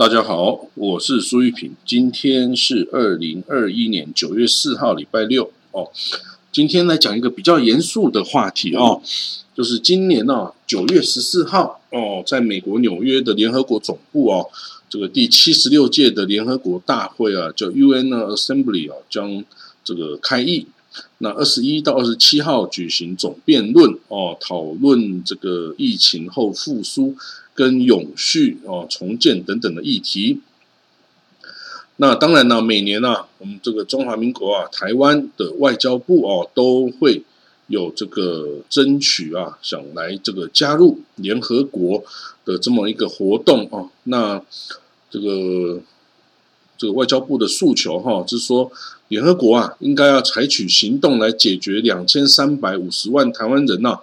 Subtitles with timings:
[0.00, 1.76] 大家好，我是苏玉平。
[1.84, 5.90] 今天是二零二一年九月四号，礼拜六哦。
[6.50, 9.02] 今天来讲一个比较严肃的话题哦，
[9.54, 14.48] 就是今年呢九月十四号哦，在美国纽约的联合国总部哦，
[14.88, 19.44] 这个第七十六届的联合国大会啊，叫 UN Assembly 啊，将
[19.84, 20.66] 这个开议。
[21.18, 27.16] 那二十一到二十七号举行总辩论哦，讨论这个疫情后复苏。
[27.52, 30.40] 跟永续哦、重建等等的议题。
[31.96, 37.22] 那当然呢，每年呢，我们这个中华民国啊，台湾的外交部哦，都会
[37.66, 42.02] 有这个争取啊，想来这个加入联合国
[42.46, 43.90] 的这么一个活动哦。
[44.04, 44.40] 那
[45.10, 45.82] 这个
[46.80, 48.72] 这个外交部的诉求哈，就是说
[49.08, 53.98] 联合国啊，应该要采取行动来解决两千三百五十万台湾人呐。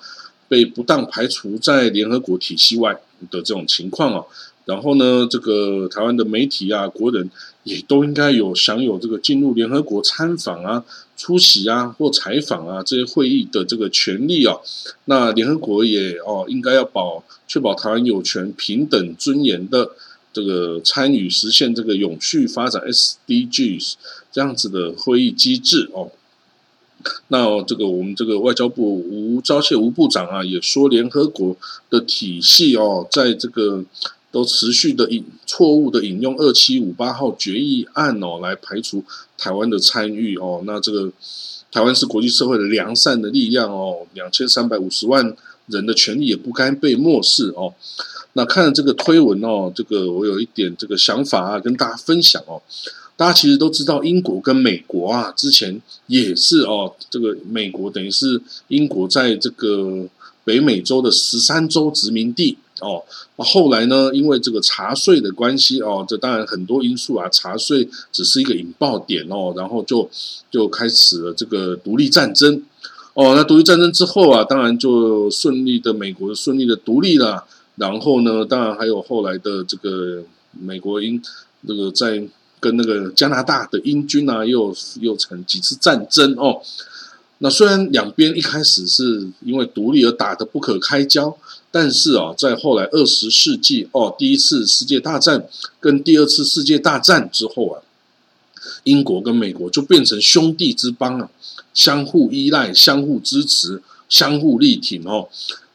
[0.50, 2.94] 被不当排除在联合国体系外
[3.30, 4.24] 的这种情况啊，
[4.64, 7.30] 然后呢，这个台湾的媒体啊，国人
[7.64, 10.86] 也都应该有享有这个进入联合国参访啊、
[11.18, 14.56] 出席啊或采访啊这些会议的这个权利啊。
[15.04, 19.92] 那联合国也哦，应该要保确保台湾有权平等尊严的
[20.38, 23.94] 这个参与实现这个永续发展 SDGs
[24.32, 26.12] 这样子的会议机制哦。
[27.30, 31.58] 那这个我们这个外交部吴钊燮吴部长啊，也说联合国
[31.90, 33.84] 的体系哦，在这个
[34.32, 39.04] 都持续的引错误的引用二七五八号决议案哦，来排除
[39.40, 40.62] 台湾的参与哦。
[40.68, 41.12] 那这个
[41.72, 47.74] 台湾是国际社会的良善的力量哦，两千三百五十万人的权利也不该被漠视哦。
[48.38, 52.62] 那看了这个推文哦，这个我有一点这个想法啊，跟大家分享哦。
[53.16, 60.08] 大家其实都知道，英国跟美国啊，之前也是哦，这个美国等于是英国在这个
[60.44, 63.04] 北美洲的十三州殖民地哦。
[63.38, 70.08] 那后来呢，因为这个茶税的关系哦，这当然很多因素啊，茶税只是一个引爆点哦，然后就
[70.52, 72.62] 就开始了这个独立战争
[73.16, 73.34] 哦。
[73.36, 77.44] 那独立战争之后啊，当然就顺利的美国顺利的独立了。
[77.78, 81.20] 然后呢，当然还有后来的这个美国英
[81.66, 82.28] 这个在。
[82.60, 86.60] 跟那个加拿大的英军啊，又又成几次战争哦。
[87.38, 91.38] 那虽然两边一开始是因为独立而打得不可开交，
[91.70, 95.48] 但是啊，在后来二十世纪哦，第一次世界大战
[95.80, 97.78] 跟第二次世界大战之后啊，
[98.86, 101.30] 英国跟美国就变成兄弟之邦啊，
[101.76, 105.30] 相互依赖、相互支持、相互力挺哦。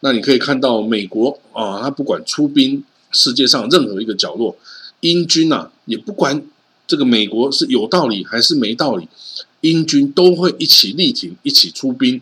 [0.04, 4.56] 那你可以看到美国啊，他不管出兵世界上任何一个角落，
[5.00, 6.42] 英军啊也不管。
[6.84, 9.08] 这个美国是有道理还是没道理？
[9.62, 12.20] 英军都会一起力挺，一起出兵。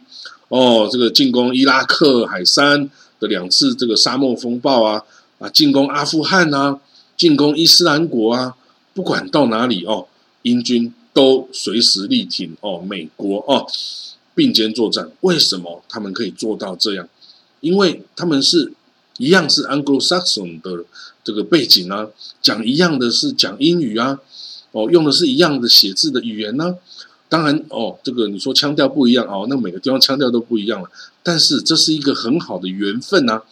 [0.49, 5.03] 哦，这个进攻伊拉克海山的两次这个沙漠风暴啊，
[5.41, 6.79] 啊，进攻阿富汗啊，
[7.17, 8.55] 进攻伊斯兰国啊，
[8.95, 10.07] 不管到哪里哦，
[10.43, 13.67] 英军都随时力挺哦，美国哦，
[14.37, 15.11] 并肩作战。
[15.23, 17.09] 为什么他们可以做到这样？
[17.61, 18.73] 因为他们是
[19.19, 20.85] 一样是 Anglo-Saxon 的
[21.23, 22.09] 这个背景啊，
[22.43, 24.19] 讲一样的是讲英语啊。
[24.73, 26.77] 哦，用的是一样的写字的语言呢。
[27.29, 30.89] 当然，哦，这个你说腔调不一样哦，那每个地方腔调都不一样了。
[31.25, 33.43] 但是这是一个很好的缘分呐，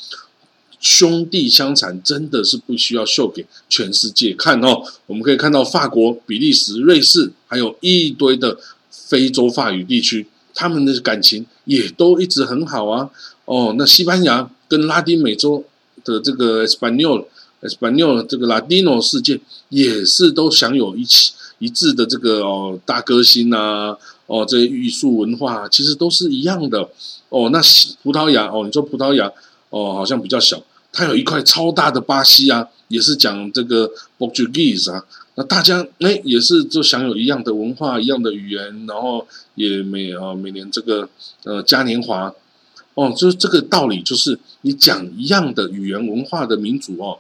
[0.79, 4.83] 兄弟相残真的是不需要秀给全世界看哦。
[5.07, 8.57] 我们可以看到法国、比利时、瑞士，还有一堆的
[8.91, 13.09] 非洲法语地区，他们的感情也都一直很好啊。
[13.45, 15.65] 哦，那西班牙跟拉丁美洲
[16.05, 17.27] 的这个 Espanol。
[17.61, 23.97] Espanol 这个 Latino 世界也是都享有一起一致的这个哦大歌星呐
[24.27, 26.89] 哦这些艺术文化其实都是一样的
[27.31, 27.61] 哦那
[28.05, 29.27] 葡萄牙哦你说葡萄牙
[29.71, 30.63] 哦好像比较小
[30.93, 35.05] 它有一块超大的巴西啊也是讲这个 Portuguese 啊
[35.35, 41.09] 那大家哎也是就享有一样的文化一样的语言然后也每啊每年这个
[41.45, 42.33] 呃嘉年华
[42.95, 47.19] 哦就是这个道理就是你讲一样的语言文化的民族哦。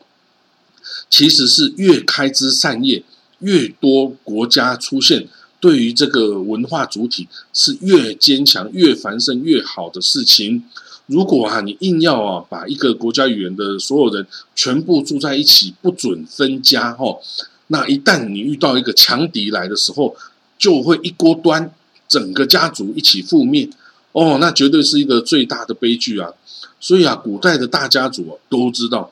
[1.10, 3.02] 其实是越开枝散叶，
[3.40, 5.28] 越多国家出现，
[5.60, 10.64] 对于这个文化主体是越坚强、越繁盛、越好的事情。
[11.08, 17.19] 如果啊，你硬要啊，把一个国家语言的所有人全部住在一起，不准分家哦，
[17.66, 20.14] 那一旦你遇到一个强敌来的时候，
[20.56, 21.72] 就会一锅端，
[22.08, 23.69] 整个家族一起覆灭
[24.12, 26.32] 哦，那绝对是一个最大的悲剧啊！
[26.81, 29.11] 所以啊，古代的大家族都知道。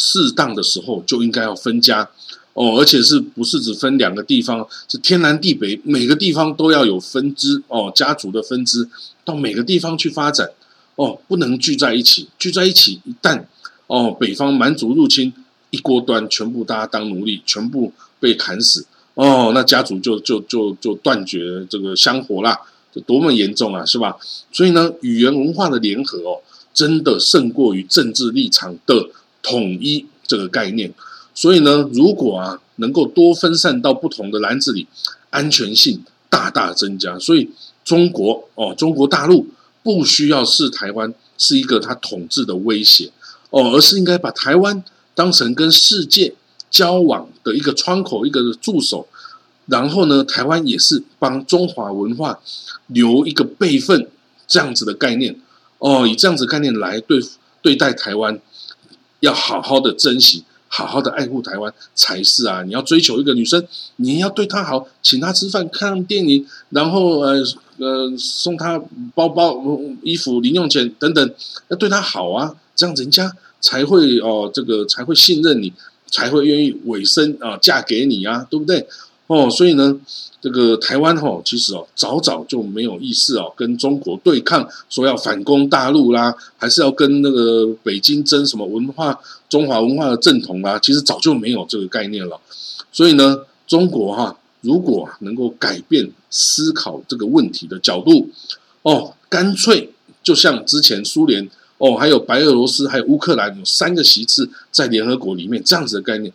[0.00, 2.08] 适当的时候就应该要分家，
[2.52, 8.88] 哦，而且是不是只分两个地方，是天南地北，每个地方都要有分支哦，家族的分支
[9.24, 10.48] 到每个地方去发展
[10.98, 13.44] 哦，不能聚在一起，聚在一起一旦
[13.86, 15.32] 哦，北方蛮族入侵
[15.70, 18.84] 一锅端，全部大家当奴隶，全部被砍死
[19.14, 22.58] 哦，那家族就就就就断绝这个香火啦，
[22.92, 24.16] 这多么严重啊，是吧？
[24.52, 26.42] 所以呢，语言文化的联合哦。
[26.74, 29.08] 真的胜过于政治立场的
[29.42, 30.94] 统一这个概念，
[31.34, 34.86] 所以呢，如果啊能够多分散到不同的篮子里，
[35.30, 37.18] 安全性大大增加。
[37.18, 37.50] 所以
[37.84, 39.44] 中国哦，中国大陆
[39.88, 43.10] 不需要视台湾是一个他统治的威胁
[43.48, 46.34] 哦，而是应该把台湾当成跟世界
[46.70, 49.08] 交往的一个窗口、一个助手。
[49.64, 52.38] 然后呢，台湾也是帮中华文化
[52.88, 54.10] 留一个备份
[54.46, 55.40] 这样子的概念。
[55.78, 57.18] 哦，以这样子概念来对
[57.62, 58.38] 对待台湾，
[59.20, 62.62] 要好好的珍惜，好好的爱护台湾才是啊！
[62.62, 63.66] 你要追求一个女生，
[63.96, 67.42] 你要对她好，请她吃饭、看电影，然后呃
[67.78, 68.80] 呃送她
[69.14, 69.60] 包包、
[70.02, 71.34] 衣服、零用钱等等，
[71.68, 75.72] 要对她好啊，这样人家才会哦，这个才会信任你，
[76.06, 78.86] 才会愿意委身啊，嫁给你啊，对不对？
[79.28, 80.00] 哦，所以呢。
[80.40, 92.40] 这个台湾哈，其实哦，早早就没有意识哦，跟中国对抗，说要反攻大陆啦，还是要跟那个北京争什么文化、中华文化的正统啦，其实早就没有这个概念了。
[92.92, 93.36] 所以呢，
[93.66, 98.30] 中国哈，如果能够改变思考这个问题的角度，
[98.82, 99.92] 哦，干脆
[100.22, 106.32] 就像之前苏联哦，还有白俄罗斯，还有乌克兰有三个席次在联合国里面这样子的概念，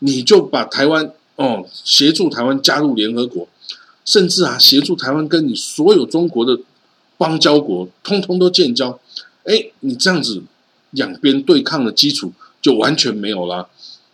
[0.00, 1.10] 你就把台湾。
[1.36, 3.46] 哦，协助台湾加入联合国，
[4.04, 6.58] 甚至啊，协助台湾跟你所有中国的
[7.18, 8.98] 邦交国通通都建交。
[9.44, 10.42] 哎，你这样子
[10.92, 13.68] 两边对抗的基础就完全没有了，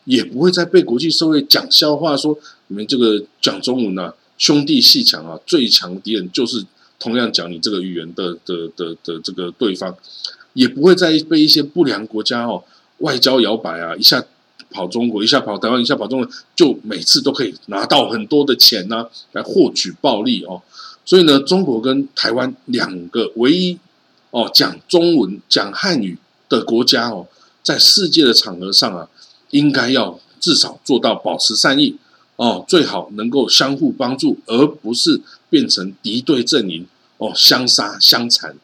[0.05, 2.37] 也不会再被国际社会讲笑话，说
[2.67, 6.67] 你们这个讲中文啊，兄弟戏强啊，最强敌人就是
[6.99, 9.97] 同样讲你这个语言的的的的这个对方，
[10.55, 12.65] 也不会再被一些不良国家哦
[12.99, 14.25] 外交摇摆啊一下。
[14.73, 20.63] 跑中国一下跑台湾一下跑中国，就每次都可以拿到很多的钱呢，来获取暴利哦。
[21.05, 23.79] 所以呢，中国跟台湾两个唯一
[24.31, 26.17] 哦讲中文、讲汉语
[26.49, 27.27] 的国家哦，
[27.63, 29.09] 在世界的场合上啊，
[29.51, 31.97] 应该要至少做到保持善意
[32.37, 35.21] 哦，最好能够相互帮助，而不是
[35.51, 36.87] 变成敌对阵营
[37.19, 38.57] 哦，相杀相残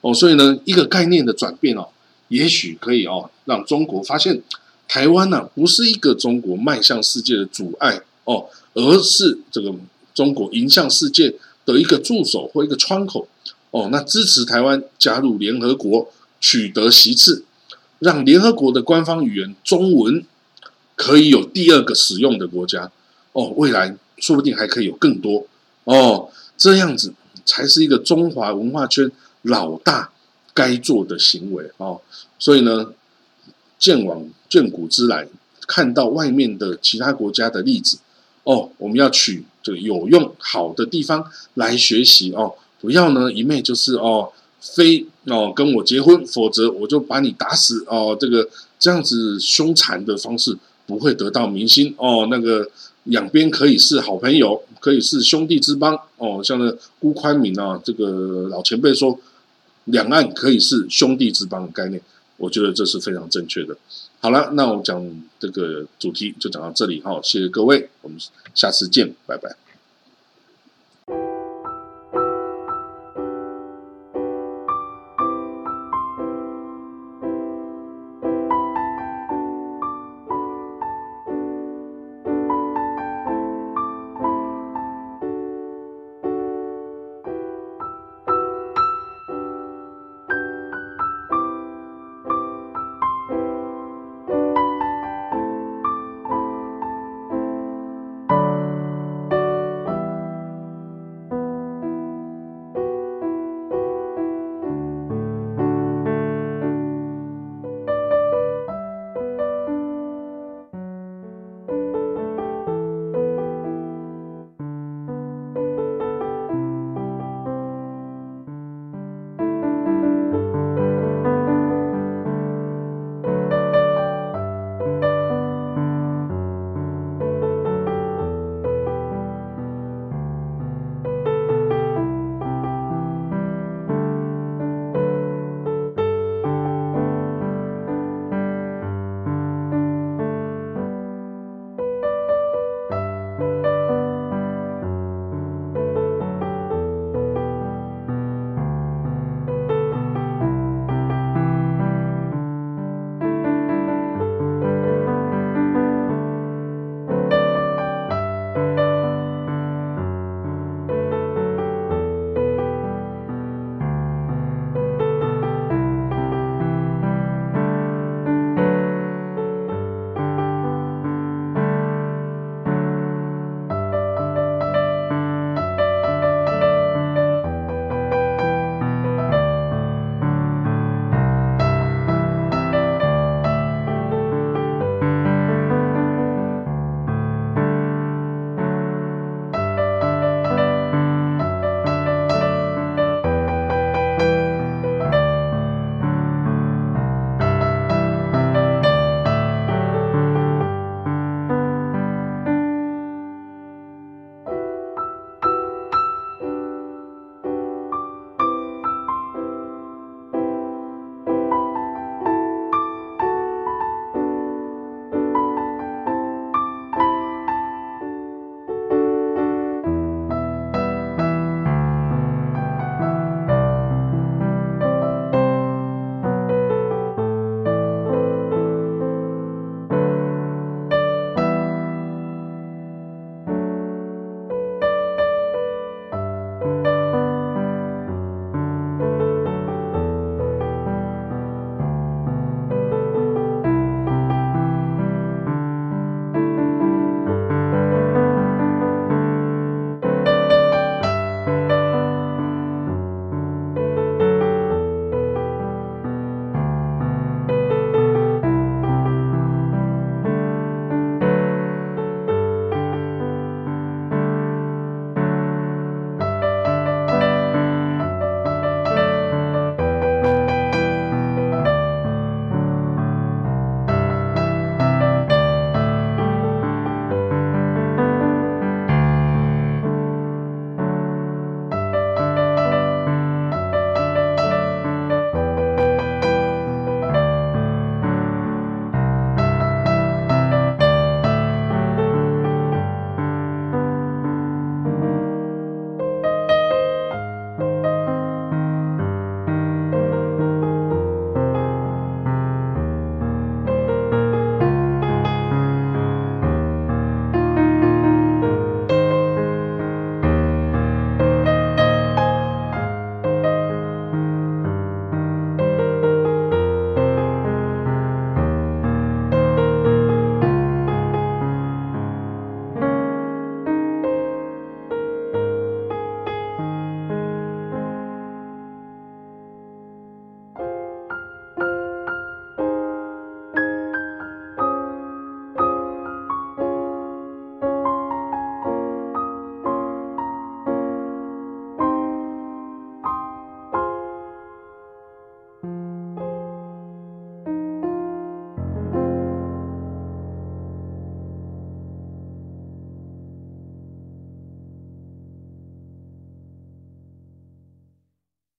[0.00, 0.14] 哦。
[0.14, 1.88] 所以呢，一个概念的转变哦，
[2.28, 4.40] 也许可以哦，让中国发现。
[4.92, 9.72] 台湾呢，不是一个中国迈向世界的阻碍哦，而是这个
[10.12, 11.32] 中国迎向世界
[11.64, 13.28] 的一个助手或一个窗口
[13.70, 13.88] 哦。
[13.92, 16.10] 那支持台湾加入联合国，
[16.40, 17.44] 取得席次，
[18.00, 20.24] 让联合国的官方语言中文
[20.96, 22.90] 可以有第二个使用的国家
[23.30, 23.44] 哦。
[23.56, 25.46] 未来说不定还可以有更多
[25.84, 26.28] 哦。
[26.58, 27.14] 这样子
[27.44, 29.08] 才是一个中华文化圈
[29.42, 30.10] 老大
[30.52, 32.00] 该做的行为哦。
[32.40, 32.92] 所以呢。
[33.80, 35.26] 见往见古之来，
[35.66, 37.98] 看到外面的其他国家的例子，
[38.44, 52.26] 哦，我们要取这个有用好的地方来学习哦，不要呢一昧就是哦，非哦跟我结婚，否则我就把你打死哦，这个这样子凶残的方式不会得到民心哦。
[52.30, 52.68] 那个
[53.04, 59.18] 两边可以是好朋友，可以是兄弟之邦哦，像那辜宽敏啊，这个老前辈说，
[59.84, 62.02] 两岸可以是兄弟之邦的概念。
[62.40, 63.76] 我觉得这是非常正确的。
[64.18, 64.98] 好了，那我讲
[65.38, 68.18] 这个主题就讲到这里哈，谢谢各位，我们
[68.54, 69.54] 下次见，拜拜。